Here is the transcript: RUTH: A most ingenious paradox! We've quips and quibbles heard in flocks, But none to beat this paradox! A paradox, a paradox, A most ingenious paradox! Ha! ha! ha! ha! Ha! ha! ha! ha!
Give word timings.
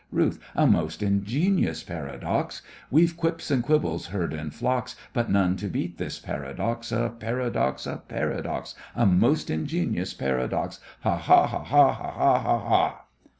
RUTH: 0.11 0.39
A 0.55 0.65
most 0.65 1.03
ingenious 1.03 1.83
paradox! 1.83 2.63
We've 2.89 3.15
quips 3.15 3.51
and 3.51 3.61
quibbles 3.61 4.07
heard 4.07 4.33
in 4.33 4.49
flocks, 4.49 4.95
But 5.13 5.29
none 5.29 5.57
to 5.57 5.67
beat 5.67 5.99
this 5.99 6.17
paradox! 6.17 6.91
A 6.91 7.09
paradox, 7.19 7.85
a 7.85 7.97
paradox, 7.97 8.73
A 8.95 9.05
most 9.05 9.51
ingenious 9.51 10.15
paradox! 10.15 10.79
Ha! 11.01 11.15
ha! 11.17 11.45
ha! 11.45 11.63
ha! 11.63 11.93
Ha! 11.93 12.11
ha! 12.11 12.39
ha! 12.39 12.59
ha! 12.67 13.05